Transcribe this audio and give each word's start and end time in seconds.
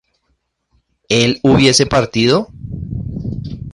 ¿él 1.09 1.39
hubiese 1.43 1.85
partido? 1.85 2.47